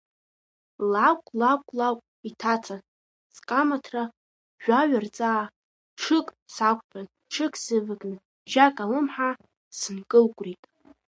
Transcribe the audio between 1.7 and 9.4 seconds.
лакә, иҭаца, Скамарҭа жәаҩа рҵаа, ҽык сақәтәан, ҽык сывакны, Жьак алымҳа